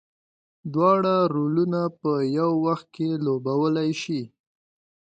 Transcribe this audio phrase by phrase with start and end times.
[0.73, 2.91] دواړه رولونه په یو وخت
[3.25, 4.21] لوبولی شي.